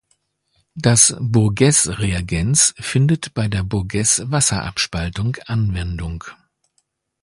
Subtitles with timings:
[0.73, 6.23] Das Burgess-Reagenz findet bei der Burgess-Wasserabspaltung Anwendung.